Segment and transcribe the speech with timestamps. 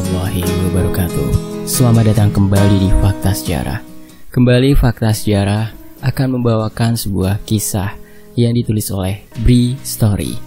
[0.00, 1.28] warahmatullahi wabarakatuh.
[1.68, 3.84] Selamat datang kembali di Fakta Sejarah.
[4.32, 8.00] Kembali Fakta Sejarah akan membawakan sebuah kisah
[8.32, 10.40] yang ditulis oleh Bri Story.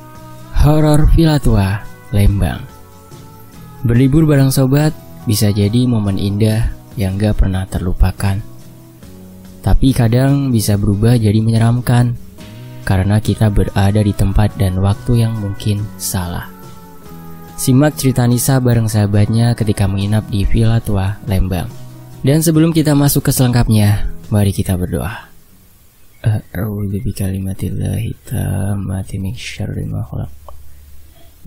[0.58, 1.78] Horor Villa Tua,
[2.10, 2.66] Lembang.
[3.86, 4.90] Berlibur bareng sobat
[5.30, 8.42] bisa jadi momen indah yang gak pernah terlupakan.
[9.62, 12.18] Tapi kadang bisa berubah jadi menyeramkan
[12.90, 16.53] karena kita berada di tempat dan waktu yang mungkin salah.
[17.64, 21.72] Simak cerita Nisa bareng sahabatnya ketika menginap di Villa Tua, Lembang.
[22.20, 25.32] Dan sebelum kita masuk ke selengkapnya, mari kita berdoa.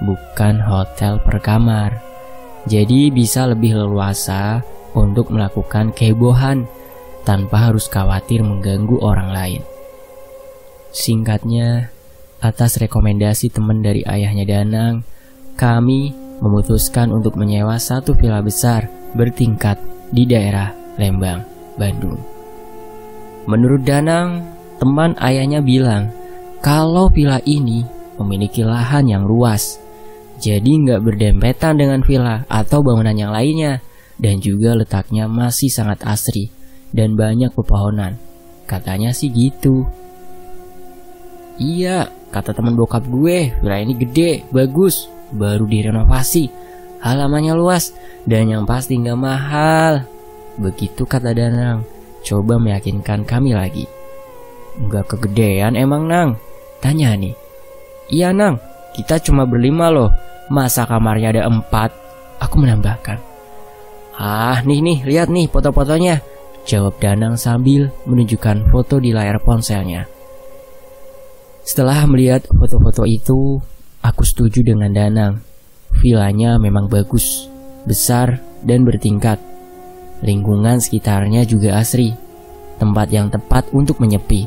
[0.00, 2.00] bukan hotel per kamar.
[2.64, 4.64] Jadi bisa lebih leluasa
[4.96, 6.64] untuk melakukan kehebohan
[7.28, 9.62] tanpa harus khawatir mengganggu orang lain.
[10.88, 11.92] Singkatnya,
[12.40, 15.04] atas rekomendasi teman dari ayahnya Danang,
[15.52, 19.78] kami memutuskan untuk menyewa satu villa besar bertingkat
[20.10, 21.44] di daerah Lembang,
[21.78, 22.18] Bandung.
[23.48, 24.44] Menurut Danang,
[24.76, 26.12] teman ayahnya bilang
[26.58, 27.86] kalau villa ini
[28.18, 29.78] memiliki lahan yang luas,
[30.42, 33.80] jadi nggak berdempetan dengan villa atau bangunan yang lainnya,
[34.18, 36.50] dan juga letaknya masih sangat asri
[36.90, 38.18] dan banyak pepohonan.
[38.66, 39.86] Katanya sih gitu.
[41.58, 46.48] Iya, kata teman bokap gue, villa ini gede, bagus, baru direnovasi,
[47.02, 47.92] halamannya luas,
[48.24, 50.04] dan yang pasti nggak mahal.
[50.58, 51.86] Begitu kata Danang,
[52.26, 53.86] coba meyakinkan kami lagi.
[54.78, 56.38] Nggak kegedean emang Nang?
[56.78, 57.34] Tanya nih.
[58.10, 58.58] Iya Nang,
[58.94, 60.10] kita cuma berlima loh,
[60.50, 61.90] masa kamarnya ada empat?
[62.38, 63.18] Aku menambahkan.
[64.18, 66.18] Ah, nih nih, lihat nih foto-fotonya.
[66.66, 70.04] Jawab Danang sambil menunjukkan foto di layar ponselnya.
[71.62, 73.62] Setelah melihat foto-foto itu,
[74.02, 75.40] aku setuju dengan Danang.
[75.98, 77.48] Vilanya memang bagus,
[77.88, 79.40] besar, dan bertingkat.
[80.20, 82.12] Lingkungan sekitarnya juga asri,
[82.78, 84.46] tempat yang tepat untuk menyepi.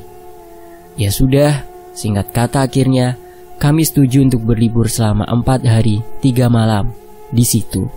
[0.99, 1.63] Ya sudah,
[1.95, 3.15] singkat kata akhirnya,
[3.61, 6.91] kami setuju untuk berlibur selama empat hari, tiga malam
[7.31, 7.87] di situ.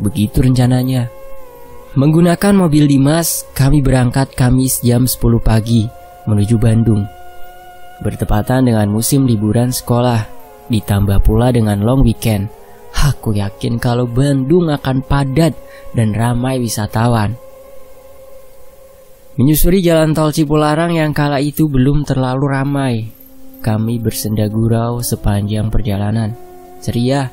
[0.00, 1.06] Begitu rencananya.
[1.94, 5.90] Menggunakan mobil Dimas, kami berangkat Kamis jam 10 pagi
[6.26, 7.02] menuju Bandung.
[8.00, 10.39] Bertepatan dengan musim liburan sekolah,
[10.70, 12.48] ditambah pula dengan long weekend.
[12.90, 15.54] Aku yakin kalau Bandung akan padat
[15.94, 17.34] dan ramai wisatawan.
[19.38, 22.94] Menyusuri jalan tol Cipularang yang kala itu belum terlalu ramai.
[23.60, 26.34] Kami bersenda gurau sepanjang perjalanan.
[26.80, 27.28] Ceria,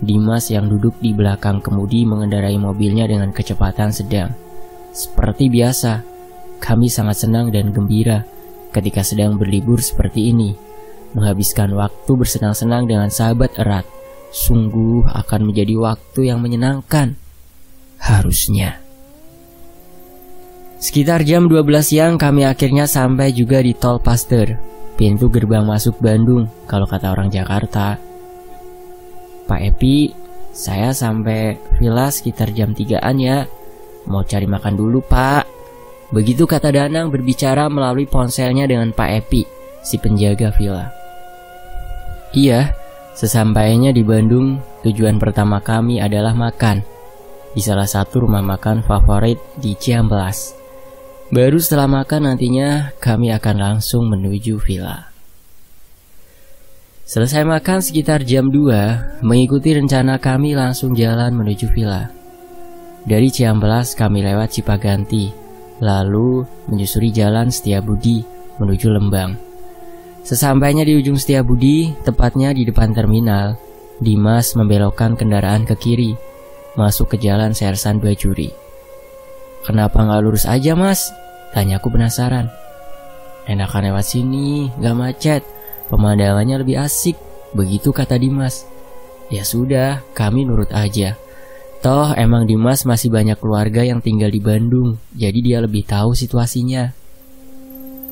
[0.00, 4.32] Dimas yang duduk di belakang kemudi mengendarai mobilnya dengan kecepatan sedang.
[4.96, 6.00] Seperti biasa,
[6.56, 8.24] kami sangat senang dan gembira
[8.72, 10.69] ketika sedang berlibur seperti ini.
[11.16, 13.86] Menghabiskan waktu bersenang-senang dengan sahabat erat
[14.30, 17.18] sungguh akan menjadi waktu yang menyenangkan.
[18.00, 18.80] Harusnya.
[20.80, 24.56] Sekitar jam 12 siang kami akhirnya sampai juga di Tol Paster,
[24.96, 28.00] pintu gerbang masuk Bandung kalau kata orang Jakarta.
[29.44, 30.08] Pak Epi,
[30.56, 33.44] saya sampai villa sekitar jam 3an ya.
[34.08, 35.44] Mau cari makan dulu pak.
[36.10, 39.46] Begitu kata Danang berbicara melalui ponselnya dengan Pak Epi,
[39.84, 40.99] si penjaga villa.
[42.30, 42.78] Iya,
[43.18, 46.86] sesampainya di Bandung, tujuan pertama kami adalah makan.
[47.50, 50.54] Di salah satu rumah makan favorit di Ciamplas.
[51.34, 55.10] Baru setelah makan nantinya kami akan langsung menuju villa.
[57.02, 62.14] Selesai makan sekitar jam 2, mengikuti rencana kami langsung jalan menuju villa.
[63.02, 65.34] Dari Ciamblas kami lewat Cipaganti,
[65.82, 68.22] lalu menyusuri jalan Setiabudi
[68.62, 69.49] menuju Lembang.
[70.20, 73.56] Sesampainya di ujung Setiabudi, tepatnya di depan terminal,
[74.00, 76.12] Dimas membelokkan kendaraan ke kiri.
[76.78, 78.54] masuk ke jalan Sersan Bajuri.
[79.66, 81.10] Kenapa nggak lurus aja mas?
[81.50, 82.46] Tanya aku penasaran.
[83.50, 85.42] Enakan lewat sini, nggak macet.
[85.90, 87.18] Pemandangannya lebih asik.
[87.50, 88.64] Begitu kata Dimas.
[89.28, 91.18] Ya sudah, kami nurut aja.
[91.80, 96.92] Toh emang Dimas masih banyak keluarga yang tinggal di Bandung, jadi dia lebih tahu situasinya.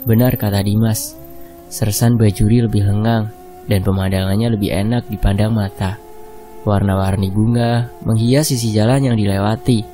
[0.09, 1.18] Benar kata Dimas,
[1.69, 3.29] Sersan Bajuri lebih lengang
[3.69, 6.01] dan pemandangannya lebih enak dipandang mata.
[6.65, 9.85] Warna-warni bunga menghias sisi jalan yang dilewati.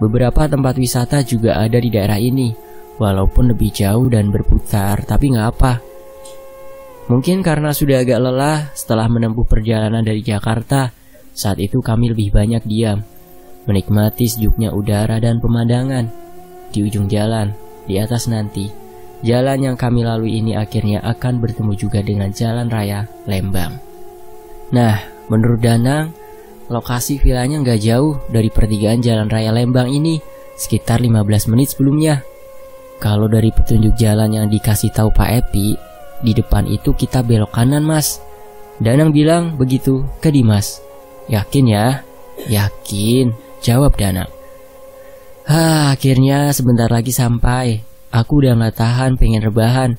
[0.00, 2.56] Beberapa tempat wisata juga ada di daerah ini,
[2.96, 5.72] walaupun lebih jauh dan berputar, tapi nggak apa.
[7.12, 10.88] Mungkin karena sudah agak lelah setelah menempuh perjalanan dari Jakarta,
[11.36, 13.04] saat itu kami lebih banyak diam,
[13.68, 16.08] menikmati sejuknya udara dan pemandangan.
[16.70, 17.52] Di ujung jalan,
[17.84, 18.79] di atas nanti,
[19.20, 23.76] Jalan yang kami lalui ini akhirnya akan bertemu juga dengan jalan raya Lembang.
[24.72, 24.96] Nah,
[25.28, 26.16] menurut Danang,
[26.72, 30.16] lokasi vilanya nggak jauh dari pertigaan jalan raya Lembang ini,
[30.56, 32.24] sekitar 15 menit sebelumnya.
[33.00, 35.76] Kalau dari petunjuk jalan yang dikasih tahu Pak Epi,
[36.20, 38.20] di depan itu kita belok kanan mas.
[38.80, 40.80] Danang bilang begitu ke Dimas.
[41.28, 41.86] Yakin ya?
[42.48, 44.28] Yakin, jawab Danang.
[45.44, 47.89] Hah, akhirnya sebentar lagi sampai.
[48.10, 49.90] Aku udah gak tahan pengen rebahan.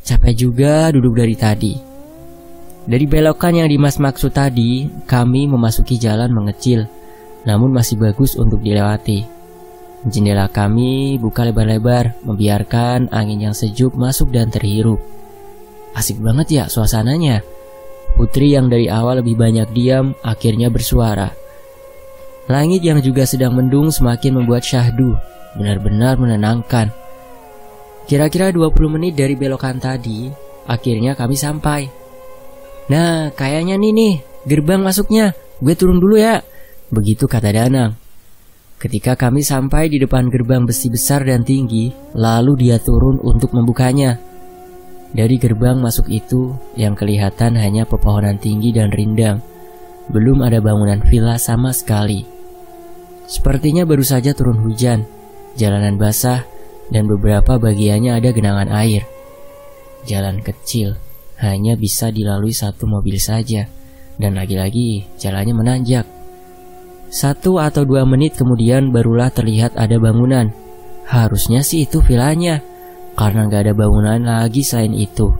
[0.00, 1.74] Capek juga duduk dari tadi.
[2.88, 6.88] Dari belokan yang Dimas maksud tadi, kami memasuki jalan mengecil,
[7.44, 9.28] namun masih bagus untuk dilewati.
[10.08, 15.02] Jendela kami buka lebar-lebar, membiarkan angin yang sejuk masuk dan terhirup.
[15.92, 17.44] Asik banget ya suasananya.
[18.16, 21.28] Putri yang dari awal lebih banyak diam, akhirnya bersuara.
[22.48, 25.12] Langit yang juga sedang mendung semakin membuat syahdu,
[25.60, 26.88] benar-benar menenangkan.
[28.08, 30.32] Kira-kira 20 menit dari belokan tadi,
[30.64, 31.84] akhirnya kami sampai.
[32.88, 34.14] Nah, kayaknya nih nih,
[34.48, 35.36] gerbang masuknya.
[35.60, 36.40] Gue turun dulu ya.
[36.88, 38.00] Begitu kata Danang.
[38.80, 44.16] Ketika kami sampai di depan gerbang besi besar dan tinggi, lalu dia turun untuk membukanya.
[45.12, 49.44] Dari gerbang masuk itu, yang kelihatan hanya pepohonan tinggi dan rindang.
[50.08, 52.24] Belum ada bangunan villa sama sekali.
[53.28, 55.04] Sepertinya baru saja turun hujan.
[55.60, 56.48] Jalanan basah
[56.88, 59.04] dan beberapa bagiannya ada genangan air.
[60.08, 60.96] Jalan kecil
[61.38, 63.68] hanya bisa dilalui satu mobil saja,
[64.18, 66.06] dan lagi-lagi jalannya menanjak.
[67.08, 70.52] Satu atau dua menit kemudian barulah terlihat ada bangunan.
[71.08, 72.60] Harusnya sih itu vilanya,
[73.16, 75.32] karena nggak ada bangunan lagi selain itu.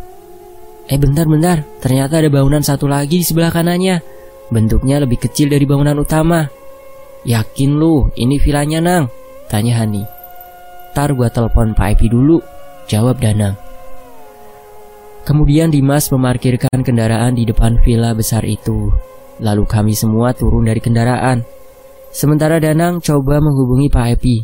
[0.88, 4.00] Eh bentar-bentar, ternyata ada bangunan satu lagi di sebelah kanannya.
[4.48, 6.48] Bentuknya lebih kecil dari bangunan utama.
[7.28, 9.04] Yakin lu, ini vilanya nang?
[9.52, 10.17] Tanya Hani.
[10.98, 12.42] Ntar gua telepon Pak Epi dulu,
[12.90, 13.54] jawab Danang.
[15.22, 18.90] Kemudian Dimas memarkirkan kendaraan di depan villa besar itu.
[19.38, 21.46] Lalu kami semua turun dari kendaraan.
[22.10, 24.42] Sementara Danang coba menghubungi Pak Epi.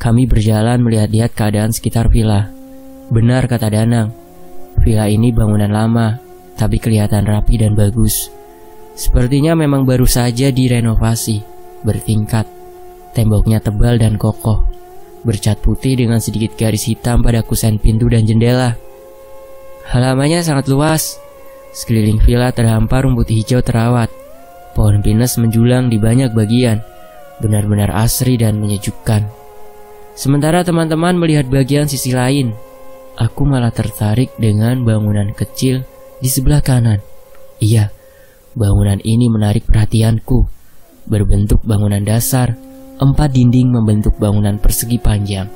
[0.00, 2.48] Kami berjalan melihat-lihat keadaan sekitar villa.
[3.12, 4.16] Benar kata Danang,
[4.80, 6.16] villa ini bangunan lama,
[6.56, 8.32] tapi kelihatan rapi dan bagus.
[8.96, 11.44] Sepertinya memang baru saja direnovasi,
[11.84, 12.48] bertingkat.
[13.12, 14.75] Temboknya tebal dan kokoh
[15.26, 18.78] bercat putih dengan sedikit garis hitam pada kusen pintu dan jendela.
[19.90, 21.18] Halamannya sangat luas.
[21.74, 24.08] Sekeliling villa terhampar rumput hijau terawat.
[24.78, 26.80] Pohon pinus menjulang di banyak bagian.
[27.42, 29.26] Benar-benar asri dan menyejukkan.
[30.16, 32.56] Sementara teman-teman melihat bagian sisi lain,
[33.20, 35.84] aku malah tertarik dengan bangunan kecil
[36.24, 37.04] di sebelah kanan.
[37.60, 37.92] Iya,
[38.56, 40.48] bangunan ini menarik perhatianku.
[41.04, 42.56] Berbentuk bangunan dasar
[42.96, 45.52] Empat dinding membentuk bangunan persegi panjang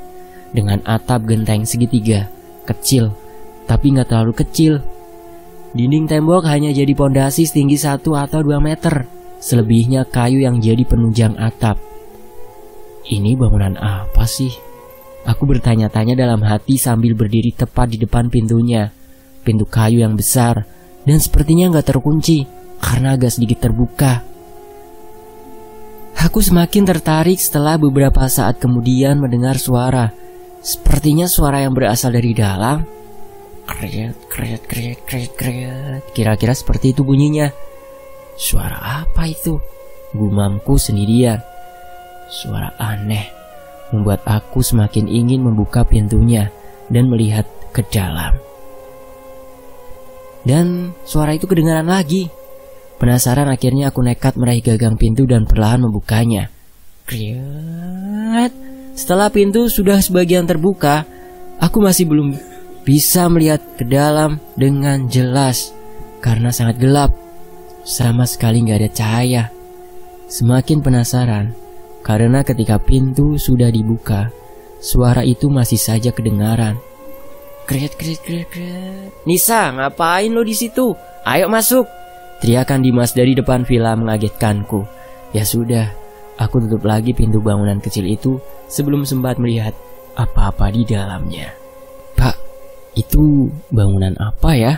[0.52, 2.28] dengan atap genteng segitiga,
[2.68, 3.16] kecil,
[3.64, 4.85] tapi nggak terlalu kecil.
[5.73, 9.09] Dinding tembok hanya jadi pondasi setinggi satu atau dua meter,
[9.40, 11.80] selebihnya kayu yang jadi penunjang atap.
[13.09, 14.52] Ini bangunan apa sih?
[15.25, 18.92] Aku bertanya-tanya dalam hati sambil berdiri tepat di depan pintunya.
[19.40, 20.68] Pintu kayu yang besar
[21.09, 22.44] dan sepertinya nggak terkunci
[22.76, 24.29] karena agak sedikit terbuka.
[26.19, 30.11] Aku semakin tertarik setelah beberapa saat kemudian mendengar suara.
[30.61, 32.85] Sepertinya suara yang berasal dari dalam.
[33.71, 36.02] Kreyet, kreyet, kreyet, kreyet, kreyet.
[36.11, 37.55] Kira-kira seperti itu bunyinya.
[38.35, 39.62] Suara apa itu?
[40.11, 41.38] Gumamku sendirian.
[42.31, 43.40] Suara aneh
[43.90, 46.50] membuat aku semakin ingin membuka pintunya
[46.90, 48.38] dan melihat ke dalam.
[50.47, 52.33] Dan suara itu kedengaran lagi.
[53.00, 56.52] Penasaran akhirnya aku nekat meraih gagang pintu dan perlahan membukanya.
[57.09, 58.52] Kriat.
[58.92, 61.09] Setelah pintu sudah sebagian terbuka,
[61.57, 62.37] aku masih belum
[62.85, 65.73] bisa melihat ke dalam dengan jelas
[66.21, 67.16] karena sangat gelap.
[67.88, 69.45] Sama sekali nggak ada cahaya.
[70.28, 71.57] Semakin penasaran,
[72.04, 74.28] karena ketika pintu sudah dibuka,
[74.85, 76.76] suara itu masih saja kedengaran.
[77.64, 79.11] Kret kret kret kret.
[79.25, 80.92] Nisa, ngapain lo di situ?
[81.25, 82.00] Ayo masuk.
[82.40, 84.88] Teriakan Dimas dari depan villa mengagetkanku.
[85.37, 85.92] Ya sudah,
[86.40, 89.76] aku tutup lagi pintu bangunan kecil itu sebelum sempat melihat
[90.16, 91.52] apa-apa di dalamnya.
[92.16, 92.37] Pak,
[92.97, 94.75] itu bangunan apa ya?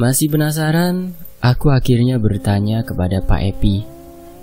[0.00, 1.12] Masih penasaran,
[1.44, 3.84] aku akhirnya bertanya kepada Pak Epi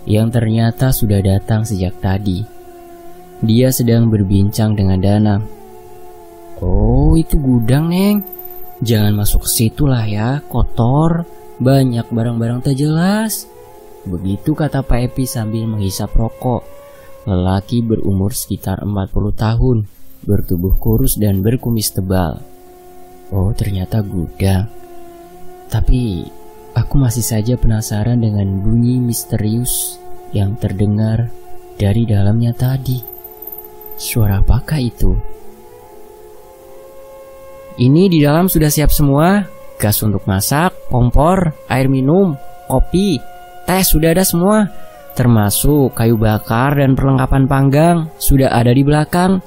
[0.05, 2.45] yang ternyata sudah datang sejak tadi.
[3.41, 5.43] Dia sedang berbincang dengan Danang.
[6.61, 8.23] Oh, itu gudang, Neng.
[8.85, 11.25] Jangan masuk ke situ lah ya, kotor,
[11.61, 13.47] banyak barang-barang tak jelas.
[14.05, 16.61] Begitu kata Pak Epi sambil menghisap rokok.
[17.25, 19.77] Lelaki berumur sekitar 40 tahun,
[20.29, 22.37] bertubuh kurus dan berkumis tebal.
[23.33, 24.69] Oh, ternyata gudang.
[25.65, 26.29] Tapi
[26.77, 29.97] aku masih saja penasaran dengan bunyi misterius
[30.29, 31.33] yang terdengar
[31.81, 33.01] dari dalamnya tadi.
[33.97, 35.17] Suara apakah itu?
[37.75, 39.54] Ini di dalam sudah siap semua.
[39.75, 42.39] Gas untuk masak, kompor, air minum,
[42.71, 43.19] kopi,
[43.67, 44.71] teh sudah ada semua.
[45.15, 49.39] Termasuk kayu bakar dan perlengkapan panggang sudah ada di belakang.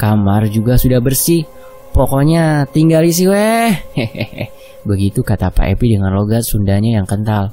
[0.00, 1.44] Kamar juga sudah bersih.
[1.92, 3.72] Pokoknya tinggal isi weh.
[3.96, 4.48] Hehehe.
[4.80, 7.52] Begitu kata Pak Epi dengan logat Sundanya yang kental.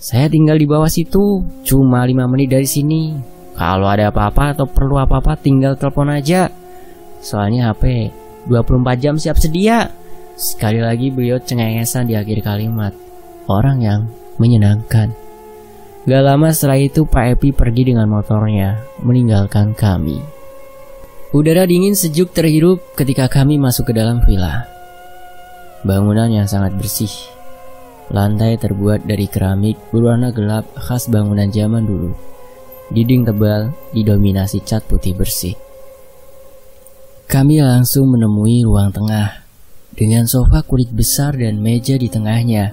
[0.00, 3.12] Saya tinggal di bawah situ, cuma 5 menit dari sini.
[3.52, 6.48] Kalau ada apa-apa atau perlu apa-apa tinggal telepon aja.
[7.20, 8.10] Soalnya HP
[8.48, 9.92] 24 jam siap sedia.
[10.34, 12.96] Sekali lagi beliau cengengesan di akhir kalimat.
[13.46, 14.08] Orang yang
[14.40, 15.12] menyenangkan.
[16.02, 20.18] Gak lama setelah itu Pak Epi pergi dengan motornya, meninggalkan kami.
[21.30, 24.66] Udara dingin sejuk terhirup ketika kami masuk ke dalam villa.
[25.86, 27.10] Bangunan yang sangat bersih.
[28.12, 32.12] Lantai terbuat dari keramik berwarna gelap khas bangunan zaman dulu.
[32.92, 35.56] Dinding tebal didominasi cat putih bersih.
[37.30, 39.41] Kami langsung menemui ruang tengah
[39.92, 42.72] dengan sofa kulit besar dan meja di tengahnya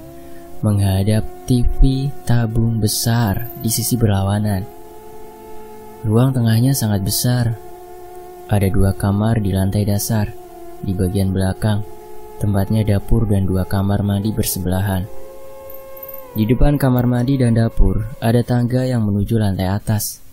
[0.60, 4.64] menghadap TV tabung besar di sisi berlawanan.
[6.04, 7.56] Ruang tengahnya sangat besar.
[8.50, 10.32] Ada dua kamar di lantai dasar.
[10.80, 11.84] Di bagian belakang
[12.40, 15.04] Tempatnya dapur dan dua kamar mandi bersebelahan.
[16.40, 20.24] Di depan kamar mandi dan dapur ada tangga yang menuju lantai atas.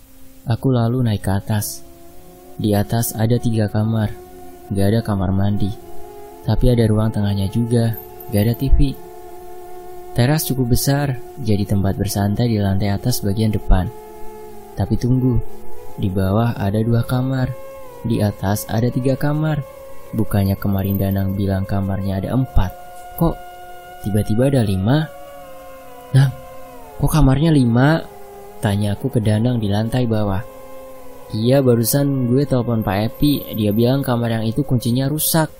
[0.47, 1.83] Aku lalu naik ke atas.
[2.55, 4.15] Di atas ada tiga kamar,
[4.71, 5.86] gak ada kamar mandi.
[6.47, 7.99] Tapi ada ruang tengahnya juga,
[8.31, 8.95] gak ada TV.
[10.15, 13.91] Teras cukup besar, jadi tempat bersantai di lantai atas bagian depan.
[14.79, 15.43] Tapi tunggu,
[15.99, 17.51] di bawah ada dua kamar,
[18.07, 19.59] di atas ada tiga kamar.
[20.15, 22.71] Bukannya kemarin Danang bilang kamarnya ada empat.
[23.19, 23.35] Kok
[24.07, 25.03] tiba-tiba ada lima?
[26.15, 26.31] Nah,
[26.95, 27.99] kok kamarnya lima?
[28.63, 30.41] Tanya aku ke Danang di lantai bawah.
[31.35, 35.51] Iya barusan gue telepon Pak Epi Dia bilang kamar yang itu kuncinya rusak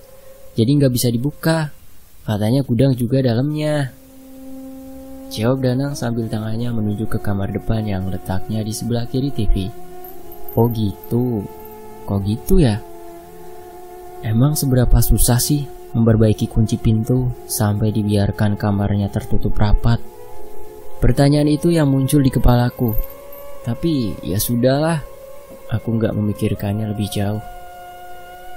[0.58, 1.70] Jadi nggak bisa dibuka
[2.26, 3.94] Katanya gudang juga dalamnya
[5.30, 9.70] Jawab Danang sambil tangannya menuju ke kamar depan yang letaknya di sebelah kiri TV
[10.58, 11.46] Oh gitu
[12.08, 12.80] Kok gitu ya?
[14.24, 20.00] Emang seberapa susah sih memperbaiki kunci pintu sampai dibiarkan kamarnya tertutup rapat?
[20.98, 22.98] Pertanyaan itu yang muncul di kepalaku.
[23.62, 25.04] Tapi ya sudahlah,
[25.70, 27.44] aku nggak memikirkannya lebih jauh.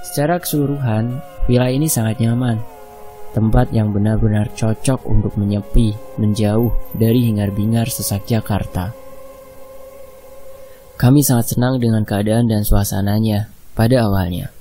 [0.01, 2.57] Secara keseluruhan, villa ini sangat nyaman.
[3.31, 8.91] Tempat yang benar-benar cocok untuk menyepi, menjauh dari hingar-bingar sesak Jakarta.
[10.99, 14.53] Kami sangat senang dengan keadaan dan suasananya pada awalnya.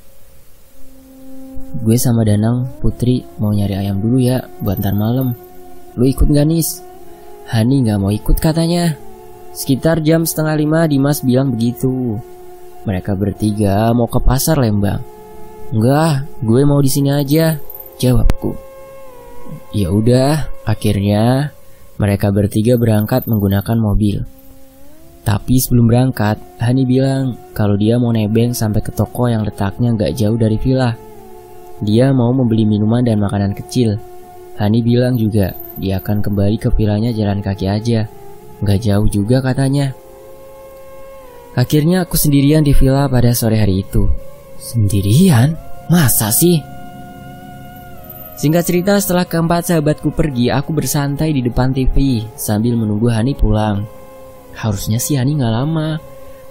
[1.83, 5.35] Gue sama Danang, Putri mau nyari ayam dulu ya buat ntar malam.
[5.99, 6.81] Lu ikut gak Nis?
[7.49, 8.95] Hani gak mau ikut katanya.
[9.51, 12.17] Sekitar jam setengah lima Dimas bilang begitu.
[12.85, 15.18] Mereka bertiga mau ke pasar Lembang.
[15.69, 17.61] Enggak, gue mau di sini aja,
[18.01, 18.57] jawabku.
[19.69, 21.53] Ya udah, akhirnya
[22.01, 24.25] mereka bertiga berangkat menggunakan mobil.
[25.21, 30.17] Tapi sebelum berangkat, Hani bilang kalau dia mau nebeng sampai ke toko yang letaknya gak
[30.17, 30.97] jauh dari villa.
[31.85, 34.01] Dia mau membeli minuman dan makanan kecil.
[34.57, 38.09] Hani bilang juga dia akan kembali ke vilanya jalan kaki aja.
[38.65, 39.93] Gak jauh juga katanya.
[41.53, 44.09] Akhirnya aku sendirian di villa pada sore hari itu.
[44.59, 45.55] Sendirian?
[45.87, 46.59] Masa sih?
[48.35, 53.87] Singkat cerita setelah keempat sahabatku pergi, aku bersantai di depan TV sambil menunggu Hani pulang.
[54.55, 55.99] Harusnya sih Hani gak lama,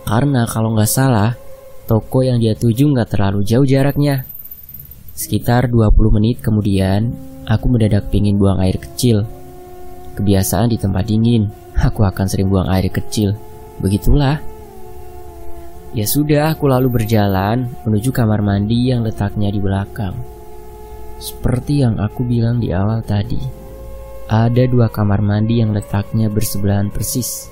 [0.08, 1.36] karena kalau gak salah,
[1.84, 4.24] toko yang dia tuju gak terlalu jauh jaraknya.
[5.12, 7.12] Sekitar 20 menit kemudian,
[7.44, 9.28] aku mendadak pingin buang air kecil.
[10.16, 11.48] Kebiasaan di tempat dingin.
[11.78, 13.38] aku akan sering buang air kecil.
[13.78, 14.57] Begitulah.
[15.96, 20.12] Ya sudah, aku lalu berjalan menuju kamar mandi yang letaknya di belakang.
[21.16, 23.40] Seperti yang aku bilang di awal tadi,
[24.28, 27.48] ada dua kamar mandi yang letaknya bersebelahan persis.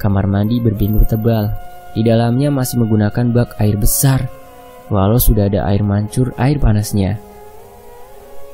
[0.00, 1.52] Kamar mandi berpintu tebal,
[1.92, 4.32] di dalamnya masih menggunakan bak air besar,
[4.88, 7.20] walau sudah ada air mancur air panasnya.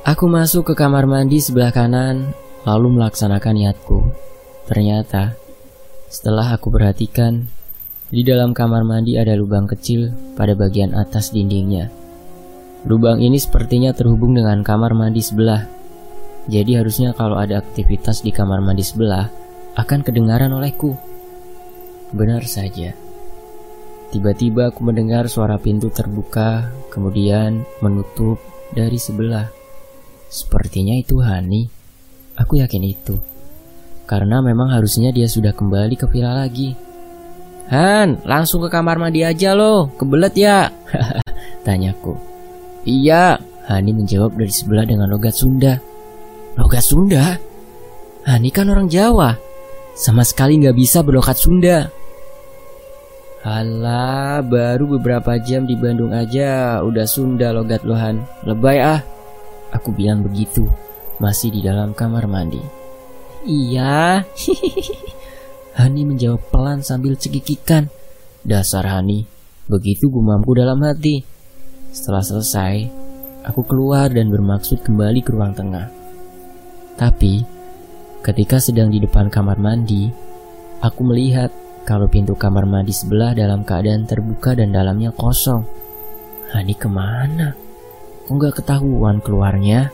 [0.02, 2.34] Aku masuk ke kamar mandi sebelah kanan,
[2.66, 4.10] lalu melaksanakan niatku.
[4.66, 5.38] Ternyata,
[6.10, 7.46] setelah aku perhatikan,
[8.06, 11.90] di dalam kamar mandi ada lubang kecil pada bagian atas dindingnya.
[12.86, 15.66] Lubang ini sepertinya terhubung dengan kamar mandi sebelah.
[16.46, 19.26] Jadi harusnya kalau ada aktivitas di kamar mandi sebelah
[19.74, 20.94] akan kedengaran olehku.
[22.14, 22.94] Benar saja.
[24.14, 28.38] Tiba-tiba aku mendengar suara pintu terbuka, kemudian menutup
[28.70, 29.50] dari sebelah.
[30.30, 31.66] Sepertinya itu Hani.
[32.38, 33.18] Aku yakin itu.
[34.06, 36.85] Karena memang harusnya dia sudah kembali ke villa lagi.
[37.66, 40.70] Han, langsung ke kamar mandi aja loh, kebelet ya?
[41.66, 42.14] Tanyaku.
[42.86, 45.74] Iya, Hani menjawab dari sebelah dengan logat Sunda.
[46.54, 47.34] Logat Sunda?
[48.22, 49.34] Hani kan orang Jawa.
[49.98, 51.90] Sama sekali nggak bisa berlogat Sunda.
[53.42, 58.22] Alah, baru beberapa jam di Bandung aja udah Sunda logat lohan.
[58.46, 59.02] Lebay ah.
[59.74, 60.70] Aku bilang begitu,
[61.18, 62.62] masih di dalam kamar mandi.
[63.42, 64.22] Iya.
[65.76, 67.92] Hani menjawab pelan sambil cekikikan.
[68.40, 69.28] Dasar Hani,
[69.68, 71.20] begitu gumamku dalam hati.
[71.92, 72.88] Setelah selesai,
[73.44, 75.92] aku keluar dan bermaksud kembali ke ruang tengah.
[76.96, 77.44] Tapi,
[78.24, 80.08] ketika sedang di depan kamar mandi,
[80.80, 81.52] aku melihat
[81.84, 85.60] kalau pintu kamar mandi sebelah dalam keadaan terbuka dan dalamnya kosong.
[86.56, 87.52] Hani ke mana?
[88.24, 89.92] Kok nggak ketahuan keluarnya?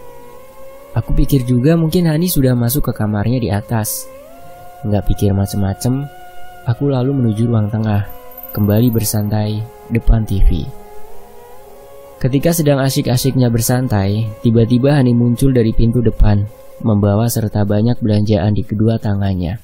[0.94, 4.06] Aku pikir juga mungkin Hani sudah masuk ke kamarnya di atas.
[4.82, 6.10] Nggak pikir macem-macem,
[6.66, 8.02] aku lalu menuju ruang tengah,
[8.50, 9.62] kembali bersantai
[9.94, 10.66] depan TV.
[12.18, 16.46] Ketika sedang asyik-asyiknya bersantai, tiba-tiba Hani muncul dari pintu depan,
[16.82, 19.58] membawa serta banyak belanjaan di kedua tangannya.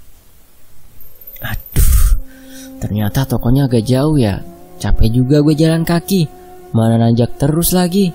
[1.39, 2.19] Aduh,
[2.83, 4.43] ternyata tokonya agak jauh ya.
[4.79, 6.31] Capek juga gue jalan kaki,
[6.75, 8.11] mana nanjak terus lagi.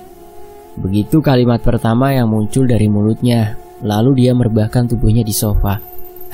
[0.76, 5.80] Begitu kalimat pertama yang muncul dari mulutnya, lalu dia merebahkan tubuhnya di sofa.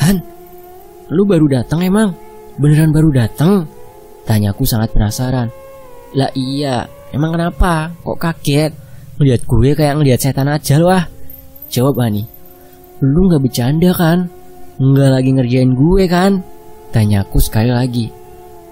[0.02, 0.39] Han,
[1.10, 2.14] lu baru datang emang?
[2.56, 3.66] Beneran baru datang?
[4.24, 5.50] Tanyaku sangat penasaran.
[6.14, 7.90] Lah iya, emang kenapa?
[8.02, 8.72] Kok kaget?
[9.18, 11.04] Melihat gue kayak ngelihat setan aja loh ah.
[11.70, 12.24] Jawab Ani.
[13.02, 14.30] Lu gak bercanda kan?
[14.80, 16.32] Nggak lagi ngerjain gue kan?
[16.90, 18.06] Tanyaku sekali lagi.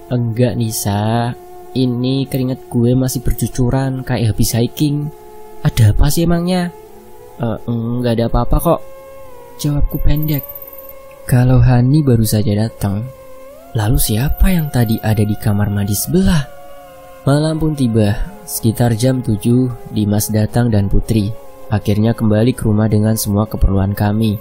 [0.08, 1.36] Enggak Nisa,
[1.76, 5.12] ini keringet gue masih bercucuran kayak habis hiking.
[5.60, 6.72] Ada apa sih emangnya?
[7.38, 8.80] Uh, enggak ada apa-apa kok.
[9.60, 10.57] Jawabku pendek.
[11.28, 13.04] Kalau Hani baru saja datang,
[13.76, 16.48] lalu siapa yang tadi ada di kamar mandi sebelah?
[17.28, 18.16] Malam pun tiba,
[18.48, 19.36] sekitar jam 7,
[19.92, 21.28] Dimas datang dan Putri.
[21.68, 24.40] Akhirnya kembali ke rumah dengan semua keperluan kami.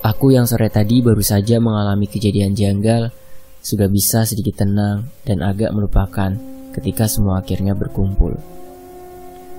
[0.00, 3.12] Aku yang sore tadi baru saja mengalami kejadian janggal,
[3.60, 6.32] sudah bisa sedikit tenang dan agak melupakan
[6.72, 8.32] ketika semua akhirnya berkumpul.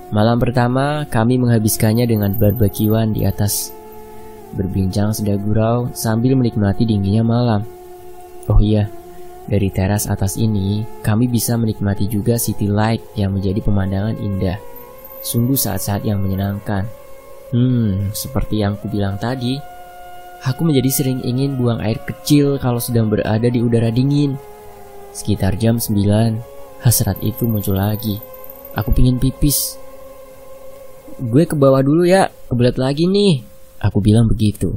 [0.10, 3.70] Malam pertama kami menghabiskannya dengan barbekyuan di atas
[4.54, 7.62] Berbincang sedang gurau sambil menikmati dinginnya malam.
[8.50, 8.90] Oh iya,
[9.46, 14.58] dari teras atas ini kami bisa menikmati juga city light yang menjadi pemandangan indah.
[15.22, 16.90] Sungguh saat-saat yang menyenangkan.
[17.50, 19.58] Hmm, seperti yang ku bilang tadi
[20.48, 24.40] Aku menjadi sering ingin buang air kecil kalau sedang berada di udara dingin.
[25.12, 26.00] Sekitar jam 9,
[26.80, 28.24] hasrat itu muncul lagi.
[28.72, 29.76] Aku pingin pipis.
[31.20, 33.44] Gue ke bawah dulu ya, kebelet lagi nih.
[33.80, 34.76] Aku bilang begitu.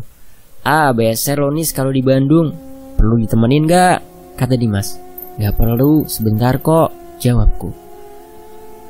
[0.63, 2.55] Ah, beser lo nis kalau di Bandung.
[2.95, 3.99] Perlu ditemenin gak?
[4.39, 4.99] Kata Dimas.
[5.37, 7.75] Gak perlu, sebentar kok, jawabku.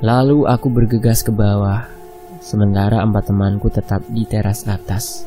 [0.03, 1.87] Lalu aku bergegas ke bawah,
[2.43, 5.23] sementara empat temanku tetap di teras atas.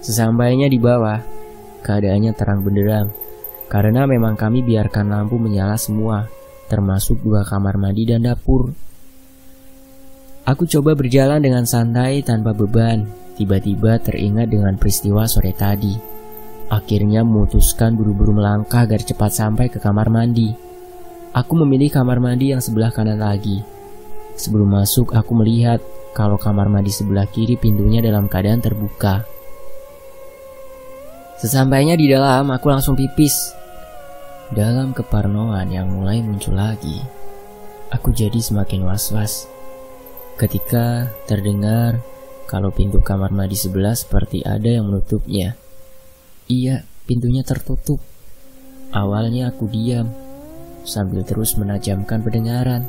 [0.00, 1.18] Sesampainya di bawah,
[1.82, 3.10] keadaannya terang benderang,
[3.66, 6.30] karena memang kami biarkan lampu menyala semua,
[6.70, 8.70] termasuk dua kamar mandi dan dapur
[10.46, 13.02] Aku coba berjalan dengan santai tanpa beban.
[13.36, 15.92] Tiba-tiba teringat dengan peristiwa sore tadi.
[16.72, 20.56] Akhirnya memutuskan buru-buru melangkah agar cepat sampai ke kamar mandi.
[21.36, 23.60] Aku memilih kamar mandi yang sebelah kanan lagi.
[24.40, 25.84] Sebelum masuk, aku melihat
[26.16, 29.28] kalau kamar mandi sebelah kiri pintunya dalam keadaan terbuka.
[31.36, 33.52] Sesampainya di dalam, aku langsung pipis.
[34.48, 37.04] Dalam keparnoan yang mulai muncul lagi,
[37.92, 39.44] aku jadi semakin was-was
[40.36, 42.00] ketika terdengar
[42.46, 45.58] kalau pintu kamar mandi sebelah seperti ada yang menutupnya.
[46.46, 47.98] Iya, pintunya tertutup.
[48.94, 50.14] Awalnya aku diam,
[50.86, 52.86] sambil terus menajamkan pendengaran.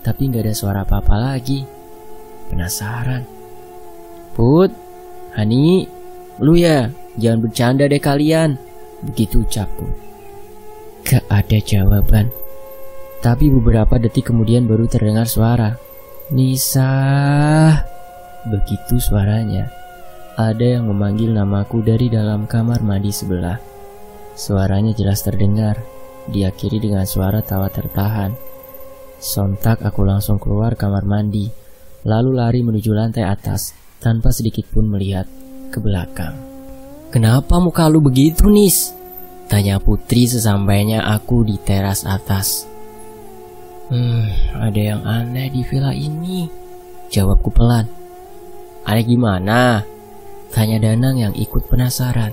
[0.00, 1.62] Tapi nggak ada suara apa-apa lagi.
[2.48, 3.26] Penasaran.
[4.32, 4.86] Put,
[5.36, 5.84] Hani,
[6.40, 6.88] lu ya,
[7.20, 8.56] jangan bercanda deh kalian.
[9.04, 9.84] Begitu ucapku.
[11.04, 12.32] Gak ada jawaban.
[13.20, 15.76] Tapi beberapa detik kemudian baru terdengar suara.
[16.32, 16.88] Nisa.
[18.46, 19.66] Begitu suaranya.
[20.36, 23.58] Ada yang memanggil namaku dari dalam kamar mandi sebelah.
[24.36, 25.80] Suaranya jelas terdengar,
[26.28, 28.36] diakhiri dengan suara tawa tertahan.
[29.16, 31.48] Sontak aku langsung keluar kamar mandi,
[32.04, 35.24] lalu lari menuju lantai atas tanpa sedikit pun melihat
[35.72, 36.36] ke belakang.
[37.08, 38.92] Kenapa muka lu begitu, Nis?
[39.48, 42.68] Tanya Putri sesampainya aku di teras atas.
[43.88, 46.44] Hmm, ada yang aneh di villa ini.
[47.08, 47.95] Jawabku pelan.
[48.86, 49.82] Aneh gimana?
[50.54, 52.30] Tanya Danang yang ikut penasaran.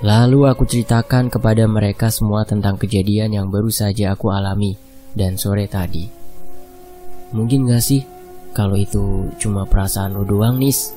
[0.00, 4.76] Lalu aku ceritakan kepada mereka semua tentang kejadian yang baru saja aku alami
[5.12, 6.08] dan sore tadi.
[7.36, 8.00] Mungkin gak sih
[8.56, 10.96] kalau itu cuma perasaan lo doang nis?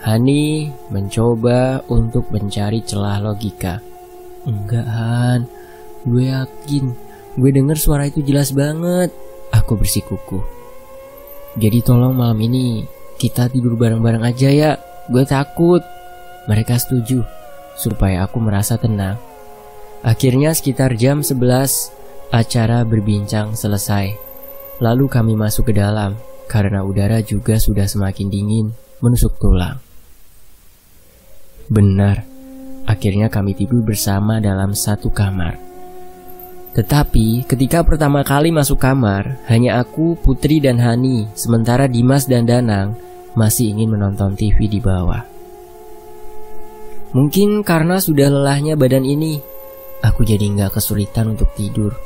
[0.00, 3.84] Hani mencoba untuk mencari celah logika.
[4.48, 5.40] Enggak Han,
[6.08, 6.84] gue yakin,
[7.36, 9.12] gue denger suara itu jelas banget.
[9.52, 10.40] Aku bersikuku.
[11.60, 14.70] Jadi tolong malam ini kita tidur bareng-bareng aja ya.
[15.10, 15.82] Gue takut.
[16.48, 17.26] Mereka setuju
[17.76, 19.20] supaya aku merasa tenang.
[20.00, 24.12] Akhirnya sekitar jam 11 Acara berbincang selesai.
[24.84, 26.12] Lalu kami masuk ke dalam
[26.44, 28.68] karena udara juga sudah semakin dingin
[29.00, 29.80] menusuk tulang.
[31.72, 32.28] Benar,
[32.84, 35.67] akhirnya kami tidur bersama dalam satu kamar.
[36.76, 42.94] Tetapi ketika pertama kali masuk kamar, hanya aku, Putri, dan Hani, sementara Dimas dan Danang
[43.32, 45.24] masih ingin menonton TV di bawah.
[47.16, 49.40] Mungkin karena sudah lelahnya badan ini,
[50.04, 51.96] aku jadi nggak kesulitan untuk tidur.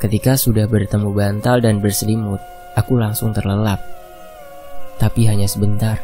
[0.00, 2.40] Ketika sudah bertemu bantal dan berselimut,
[2.72, 3.84] aku langsung terlelap.
[4.96, 6.00] Tapi hanya sebentar.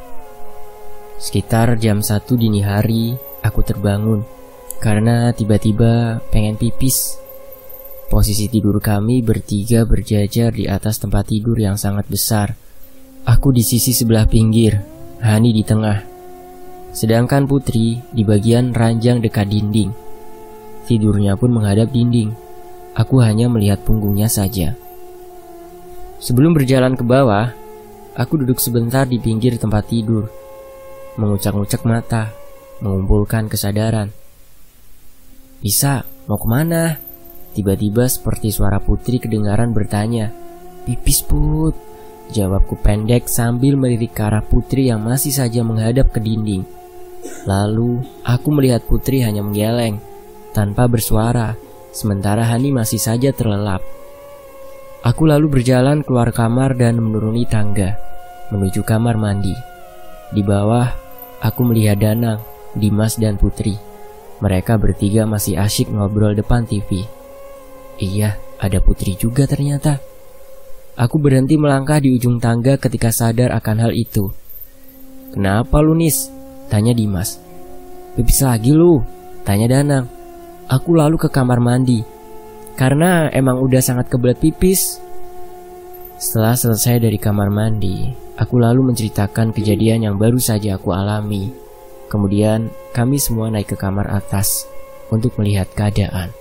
[1.17, 4.21] Sekitar jam satu dini hari, aku terbangun
[4.77, 7.26] karena tiba-tiba pengen pipis.
[8.07, 12.55] Posisi tidur kami bertiga berjajar di atas tempat tidur yang sangat besar.
[13.27, 14.79] Aku di sisi sebelah pinggir,
[15.19, 16.07] Hani di tengah.
[16.95, 19.91] Sedangkan Putri di bagian ranjang dekat dinding.
[20.87, 22.31] Tidurnya pun menghadap dinding.
[22.95, 24.79] Aku hanya melihat punggungnya saja.
[26.23, 27.53] Sebelum berjalan ke bawah,
[28.15, 30.31] aku duduk sebentar di pinggir tempat tidur,
[31.21, 32.33] mengucak-ngucak mata,
[32.81, 34.15] mengumpulkan kesadaran.
[35.61, 37.06] Bisa, mau ke mana?
[37.57, 40.29] Tiba-tiba seperti suara putri kedengaran bertanya,
[40.85, 41.73] Pipis put.
[42.27, 46.69] Jawabku pendek sambil melirik ke arah putri yang masih saja menghadap ke dinding.
[47.49, 50.03] Lalu, aku melihat putri hanya menggeleng,
[50.53, 51.57] tanpa bersuara,
[51.97, 53.81] sementara Hani masih saja terlelap.
[55.07, 57.97] Aku lalu berjalan keluar kamar dan menuruni tangga,
[58.53, 59.55] menuju kamar mandi.
[60.35, 60.93] Di bawah,
[61.39, 62.43] aku melihat Danang,
[62.75, 63.79] Dimas, dan Putri.
[64.43, 67.16] Mereka bertiga masih asyik ngobrol depan TV.
[67.97, 70.01] Iya, ada Putri juga ternyata.
[70.97, 74.33] Aku berhenti melangkah di ujung tangga ketika sadar akan hal itu.
[75.33, 76.33] Kenapa lu Nis?
[76.73, 77.37] Tanya Dimas.
[78.17, 79.05] Pipis lagi lu?
[79.45, 80.09] Tanya Danang.
[80.67, 82.01] Aku lalu ke kamar mandi
[82.77, 85.01] karena emang udah sangat kebelet pipis.
[86.17, 88.09] Setelah selesai dari kamar mandi,
[88.41, 91.53] aku lalu menceritakan kejadian yang baru saja aku alami.
[92.09, 94.65] Kemudian kami semua naik ke kamar atas
[95.13, 96.33] untuk melihat keadaan.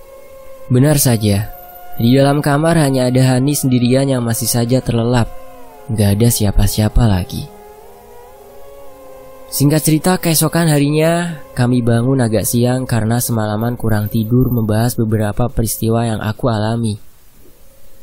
[0.66, 1.54] Benar saja,
[2.02, 5.30] di dalam kamar hanya ada Hani sendirian yang masih saja terlelap.
[5.94, 7.46] Gak ada siapa-siapa lagi.
[9.54, 16.02] Singkat cerita, keesokan harinya kami bangun agak siang karena semalaman kurang tidur membahas beberapa peristiwa
[16.02, 16.98] yang aku alami.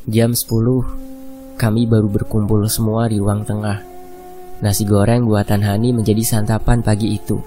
[0.07, 3.83] Jam 10, kami baru berkumpul semua di ruang tengah.
[4.63, 7.43] Nasi goreng buatan Hani menjadi santapan pagi itu.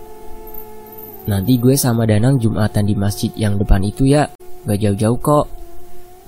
[1.26, 4.30] Nanti gue sama Danang Jumatan di masjid yang depan itu ya,
[4.62, 5.46] gak jauh-jauh kok.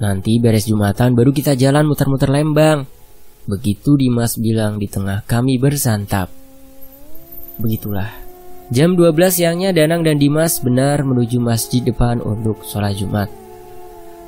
[0.02, 2.87] Nanti beres Jumatan baru kita jalan muter-muter Lembang.
[3.46, 6.30] Begitu Dimas bilang di tengah kami bersantap.
[7.58, 8.11] Begitulah.
[8.68, 13.32] Jam 12 siangnya Danang dan Dimas benar menuju masjid depan untuk sholat Jumat.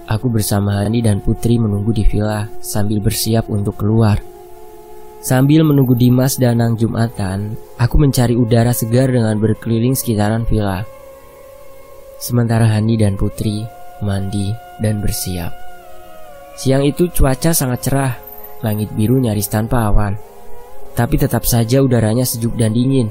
[0.09, 4.18] Aku bersama Hani dan Putri menunggu di villa sambil bersiap untuk keluar.
[5.20, 10.88] Sambil menunggu Dimas Danang Jumatan, aku mencari udara segar dengan berkeliling sekitaran villa.
[12.16, 14.48] Sementara Hani dan Putri mandi
[14.80, 15.52] dan bersiap.
[16.56, 18.14] Siang itu cuaca sangat cerah,
[18.64, 20.16] langit biru nyaris tanpa awan.
[20.96, 23.09] Tapi tetap saja udaranya sejuk dan dingin.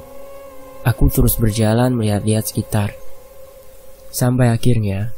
[0.86, 2.94] Aku terus berjalan melihat-lihat sekitar.
[4.10, 5.14] Sampai akhirnya,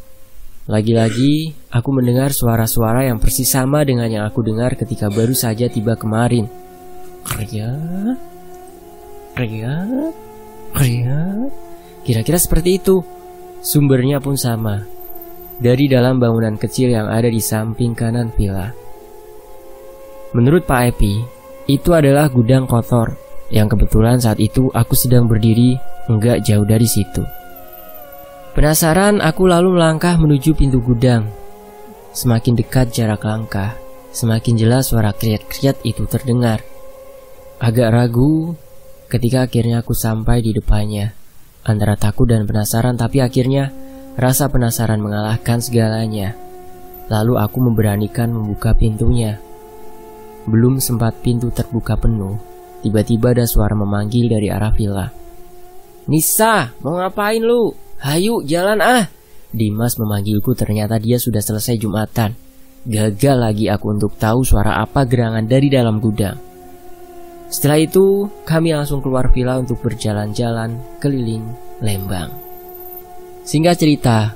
[0.68, 5.96] lagi-lagi aku mendengar suara-suara yang persis sama dengan yang aku dengar ketika baru saja tiba
[5.96, 6.48] kemarin.
[7.22, 7.70] Kerja,
[9.38, 9.72] kerja,
[10.74, 11.16] kerja.
[12.02, 13.06] Kira-kira seperti itu.
[13.62, 14.82] Sumbernya pun sama.
[15.62, 18.74] Dari dalam bangunan kecil yang ada di samping kanan villa.
[20.34, 21.22] Menurut Pak Epi,
[21.70, 23.14] itu adalah gudang kotor
[23.52, 25.76] yang kebetulan saat itu aku sedang berdiri
[26.08, 27.22] enggak jauh dari situ.
[28.56, 31.28] Penasaran, aku lalu melangkah menuju pintu gudang.
[32.12, 33.76] Semakin dekat jarak langkah,
[34.12, 36.64] semakin jelas suara kriat-kriat itu terdengar.
[37.62, 38.58] Agak ragu
[39.06, 41.14] ketika akhirnya aku sampai di depannya.
[41.62, 43.70] Antara takut dan penasaran, tapi akhirnya
[44.18, 46.34] rasa penasaran mengalahkan segalanya.
[47.06, 49.38] Lalu aku memberanikan membuka pintunya.
[50.50, 52.42] Belum sempat pintu terbuka penuh,
[52.82, 55.14] tiba-tiba ada suara memanggil dari arah villa.
[56.10, 57.78] Nisa, mau ngapain lu?
[58.02, 59.06] Hayu, jalan ah.
[59.54, 62.34] Dimas memanggilku ternyata dia sudah selesai Jumatan.
[62.90, 66.51] Gagal lagi aku untuk tahu suara apa gerangan dari dalam gudang.
[67.52, 71.44] Setelah itu, kami langsung keluar villa untuk berjalan-jalan keliling
[71.84, 72.32] Lembang.
[73.44, 74.32] Singkat cerita,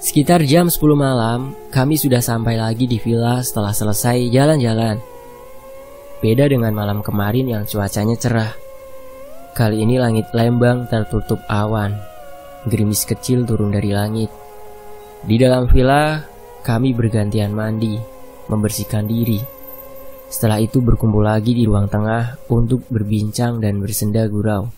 [0.00, 4.96] sekitar jam 10 malam, kami sudah sampai lagi di villa setelah selesai jalan-jalan.
[6.24, 8.52] Beda dengan malam kemarin yang cuacanya cerah.
[9.52, 12.08] Kali ini langit Lembang tertutup awan
[12.66, 14.30] gerimis kecil turun dari langit.
[15.22, 16.22] Di dalam villa,
[16.62, 17.98] kami bergantian mandi,
[18.46, 19.57] membersihkan diri.
[20.28, 24.68] Setelah itu berkumpul lagi di ruang tengah untuk berbincang dan bersenda gurau.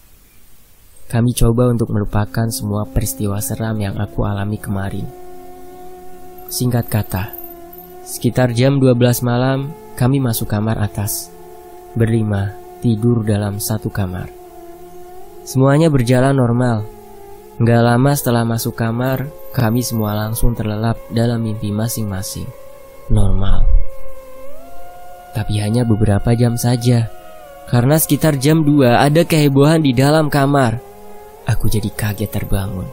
[1.11, 5.07] Kami coba untuk melupakan semua peristiwa seram yang aku alami kemarin.
[6.47, 7.35] Singkat kata,
[8.07, 11.35] sekitar jam 12 malam kami masuk kamar atas.
[11.99, 14.31] Berlima tidur dalam satu kamar.
[15.43, 16.87] Semuanya berjalan normal,
[17.61, 22.49] Gak lama setelah masuk kamar, kami semua langsung terlelap dalam mimpi masing-masing.
[23.13, 23.69] Normal.
[25.31, 27.07] Tapi hanya beberapa jam saja.
[27.71, 30.83] Karena sekitar jam 2 ada kehebohan di dalam kamar.
[31.47, 32.87] Aku jadi kaget terbangun.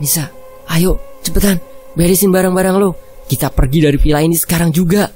[0.00, 0.32] Nisa,
[0.72, 1.60] ayo cepetan
[1.92, 2.96] beresin barang-barang lo.
[3.28, 5.12] Kita pergi dari villa ini sekarang juga.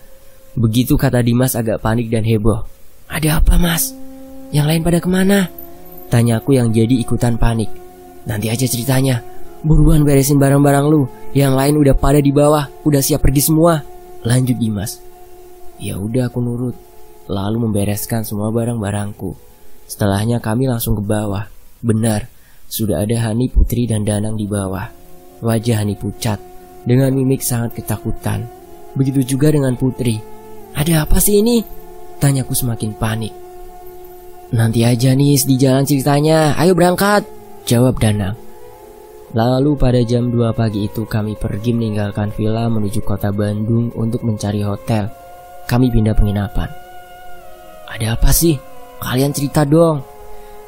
[0.53, 2.61] Begitu kata Dimas agak panik dan heboh.
[3.09, 3.97] Ada apa mas?
[4.53, 5.49] Yang lain pada ke mana?
[6.13, 7.73] Tanyaku yang jadi ikutan panik.
[8.29, 9.25] Nanti aja ceritanya.
[9.65, 11.09] Buruan beresin barang-barang lu.
[11.33, 13.81] Yang lain udah pada di bawah, udah siap pergi semua.
[14.29, 15.01] Lanjut Dimas.
[15.83, 16.79] Ya udah aku nurut.
[17.27, 19.35] Lalu membereskan semua barang-barangku.
[19.91, 21.51] Setelahnya kami langsung ke bawah.
[21.83, 22.31] Benar,
[22.71, 24.87] sudah ada Hani Putri dan Danang di bawah.
[25.43, 26.39] Wajah Hani pucat
[26.87, 28.47] dengan mimik sangat ketakutan.
[28.95, 30.23] Begitu juga dengan Putri.
[30.79, 31.67] Ada apa sih ini?
[32.23, 33.35] Tanyaku semakin panik.
[34.55, 36.55] Nanti aja nih di jalan ceritanya.
[36.55, 37.27] Ayo berangkat.
[37.67, 38.39] Jawab Danang.
[39.35, 44.61] Lalu pada jam 2 pagi itu kami pergi meninggalkan villa menuju kota Bandung untuk mencari
[44.61, 45.22] hotel.
[45.67, 46.71] Kami pindah penginapan.
[47.89, 48.57] Ada apa sih?
[49.03, 50.03] Kalian cerita dong.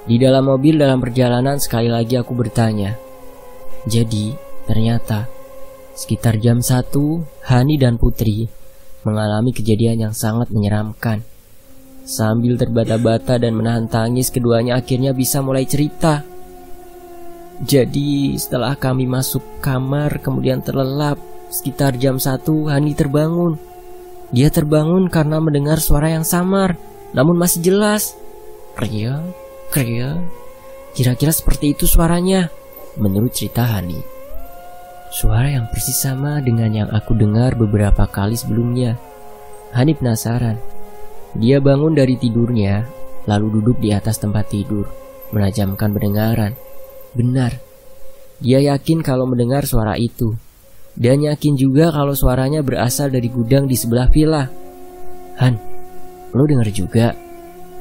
[0.04, 2.92] Di dalam mobil dalam perjalanan sekali lagi aku bertanya.
[3.88, 4.36] Jadi,
[4.68, 5.28] ternyata
[5.94, 6.92] sekitar jam 1,
[7.48, 8.48] Hani dan Putri
[9.04, 11.24] mengalami kejadian yang sangat menyeramkan.
[12.04, 16.20] Sambil terbata-bata dan menahan tangis, keduanya akhirnya bisa mulai cerita.
[17.64, 21.22] Jadi setelah kami masuk kamar kemudian terlelap
[21.54, 23.54] Sekitar jam 1 Hani terbangun
[24.34, 26.74] Dia terbangun karena mendengar suara yang samar
[27.14, 28.18] Namun masih jelas.
[28.74, 29.22] Kria,
[29.70, 30.18] kria.
[30.98, 32.50] Kira-kira seperti itu suaranya
[32.98, 34.02] Menurut cerita Hani.
[35.14, 38.98] Suara yang persis sama dengan yang aku dengar beberapa kali sebelumnya.
[39.70, 40.58] Hani penasaran.
[41.38, 42.86] Dia bangun dari tidurnya
[43.30, 44.90] Lalu duduk di atas tempat tidur
[45.30, 46.58] Menajamkan pendengaran.
[47.14, 47.62] Benar.
[48.42, 50.34] Dia yakin kalau mendengar suara itu.
[50.94, 54.46] Dan yakin juga kalau suaranya berasal dari gudang di sebelah villa.
[55.42, 55.54] Han,
[56.30, 57.10] lo denger juga?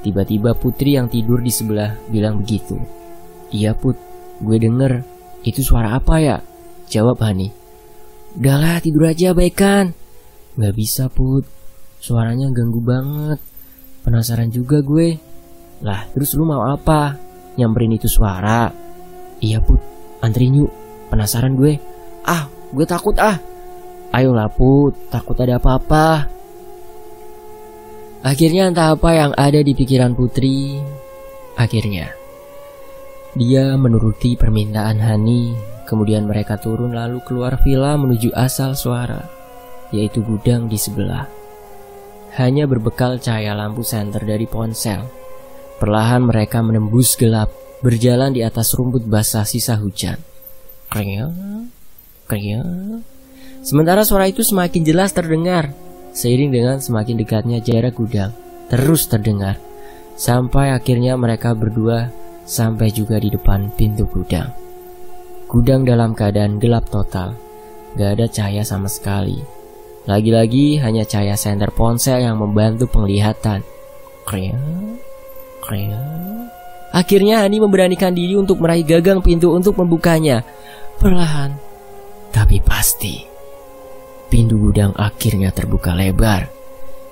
[0.02, 2.76] Tiba-tiba Putri yang tidur di sebelah bilang begitu.
[3.54, 3.96] Iya Put,
[4.42, 5.06] gue denger.
[5.46, 6.38] Itu suara apa ya?
[6.90, 7.54] Jawab Hani.
[8.36, 9.94] Udahlah tidur aja baikan.
[10.58, 11.46] Gak bisa Put,
[12.02, 13.40] suaranya ganggu banget.
[14.04, 15.16] Penasaran juga gue.
[15.84, 17.16] Lah terus lu mau apa?
[17.60, 18.72] Nyamperin itu suara?
[19.44, 19.80] Iya put,
[20.24, 20.72] anterin yuk.
[21.12, 21.78] Penasaran gue.
[22.74, 23.38] Gue takut ah.
[24.14, 26.30] Ayolah put, takut ada apa-apa.
[28.26, 30.82] Akhirnya entah apa yang ada di pikiran Putri.
[31.54, 32.10] Akhirnya,
[33.38, 35.54] dia menuruti permintaan Hani.
[35.84, 39.22] Kemudian mereka turun lalu keluar villa menuju asal suara,
[39.92, 41.28] yaitu gudang di sebelah.
[42.40, 45.06] Hanya berbekal cahaya lampu senter dari ponsel.
[45.78, 47.52] Perlahan mereka menembus gelap
[47.84, 50.18] berjalan di atas rumput basah sisa hujan.
[50.88, 51.30] Kriak,
[52.34, 52.66] kriak.
[53.62, 55.72] Sementara suara itu semakin jelas terdengar,
[56.12, 58.34] seiring dengan semakin dekatnya jarak gudang,
[58.68, 59.62] terus terdengar.
[60.18, 62.12] Sampai akhirnya mereka berdua
[62.44, 64.52] sampai juga di depan pintu gudang.
[65.48, 67.38] Gudang dalam keadaan gelap total,
[67.96, 69.38] gak ada cahaya sama sekali.
[70.04, 73.64] Lagi-lagi hanya cahaya senter ponsel yang membantu penglihatan.
[74.28, 74.60] Kriak,
[75.64, 76.52] kriak.
[76.94, 80.44] Akhirnya Hani memberanikan diri untuk meraih gagang pintu untuk membukanya.
[81.00, 81.58] Perlahan,
[82.34, 83.22] tapi pasti.
[84.28, 86.50] Pintu gudang akhirnya terbuka lebar.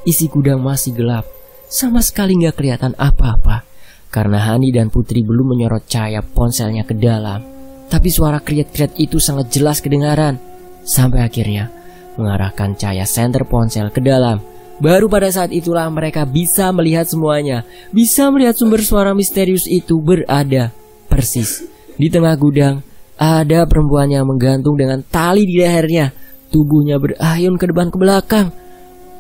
[0.02, 1.30] Isi gudang masih gelap,
[1.70, 3.62] sama sekali nggak kelihatan apa-apa.
[4.10, 7.46] Karena Hani dan Putri belum menyorot cahaya ponselnya ke dalam.
[7.88, 10.36] Tapi suara kriat-kriat itu sangat jelas kedengaran.
[10.84, 11.72] Sampai akhirnya
[12.20, 14.44] mengarahkan cahaya senter ponsel ke dalam.
[14.82, 17.64] Baru pada saat itulah mereka bisa melihat semuanya.
[17.94, 20.74] Bisa melihat sumber suara misterius itu berada
[21.06, 21.64] persis
[21.96, 22.82] di tengah gudang.
[23.22, 26.10] Ada perempuan yang menggantung dengan tali di lehernya
[26.52, 28.52] Tubuhnya berayun ke depan ke belakang.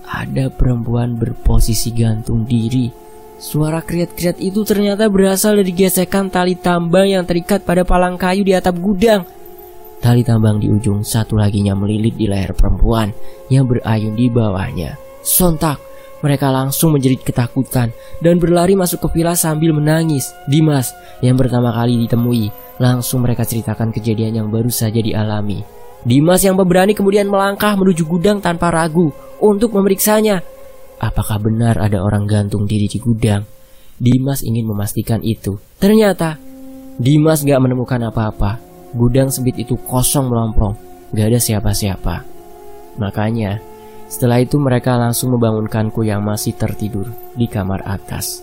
[0.04, 2.92] Ada perempuan berposisi gantung diri.
[3.40, 8.52] Suara kriat-kriat itu ternyata berasal dari gesekan tali tambang yang terikat pada palang kayu di
[8.52, 9.24] atap gudang.
[10.04, 13.16] Tali tambang di ujung satu laginya melilit di leher perempuan
[13.48, 15.00] yang berayun di bawahnya.
[15.24, 15.80] Sontak,
[16.20, 20.36] mereka langsung menjerit ketakutan dan berlari masuk ke villa sambil menangis.
[20.52, 20.92] Dimas
[21.24, 25.62] yang pertama kali ditemui, langsung mereka ceritakan kejadian yang baru saja dialami.
[26.02, 30.42] Dimas yang pemberani kemudian melangkah menuju gudang tanpa ragu untuk memeriksanya.
[30.98, 33.46] Apakah benar ada orang gantung diri di gudang?
[34.02, 35.62] Dimas ingin memastikan itu.
[35.78, 36.42] Ternyata
[36.98, 38.58] Dimas gak menemukan apa-apa.
[38.98, 40.74] Gudang sempit itu kosong melompong,
[41.14, 42.26] gak ada siapa-siapa.
[42.98, 43.62] Makanya,
[44.10, 48.42] setelah itu mereka langsung membangunkanku yang masih tertidur di kamar atas.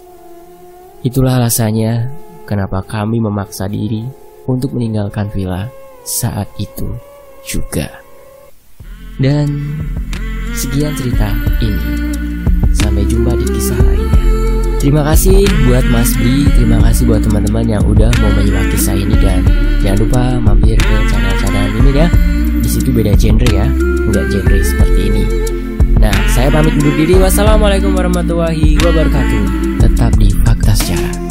[1.03, 2.11] Itulah alasannya
[2.49, 5.69] kenapa kami memaksa diri untuk meninggalkan villa
[6.09, 6.97] saat itu
[7.45, 8.01] juga.
[9.21, 9.77] Dan
[10.57, 12.17] sekian cerita ini.
[12.73, 14.25] Sampai jumpa di kisah lainnya.
[14.79, 19.19] Terima kasih buat Mas Bli, terima kasih buat teman-teman yang udah mau menyimak kisah ini
[19.19, 19.43] dan
[19.83, 22.07] jangan lupa mampir ke channel-channel ini ya.
[22.63, 23.67] Di situ beda genre ya,
[24.07, 25.25] nggak genre seperti ini.
[25.99, 27.19] Nah, saya pamit undur diri.
[27.19, 29.43] Wassalamualaikum warahmatullahi wabarakatuh.
[29.83, 31.28] Tetap di Fakta Sejarah.